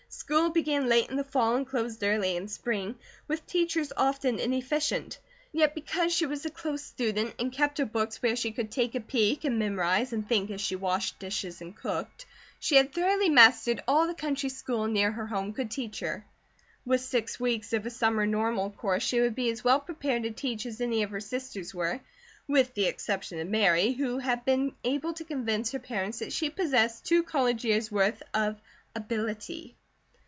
[0.13, 2.95] School began late in the fall and closed early in spring,
[3.29, 5.17] with teachers often inefficient;
[5.53, 8.93] yet because she was a close student and kept her books where she could take
[8.93, 12.25] a peep and memorize and think as she washed dishes and cooked,
[12.59, 16.25] she had thoroughly mastered all the country school near her home could teach her.
[16.85, 20.31] With six weeks of a summer Normal course she would be as well prepared to
[20.31, 22.01] teach as any of her sisters were,
[22.49, 26.49] with the exception of Mary, who had been able to convince her parents that she
[26.49, 28.57] possessed two college years' worth of
[28.93, 29.77] "ability."